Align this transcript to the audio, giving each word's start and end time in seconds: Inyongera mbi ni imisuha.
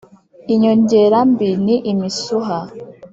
Inyongera 0.53 1.17
mbi 1.31 1.49
ni 1.63 1.75
imisuha. 1.91 2.57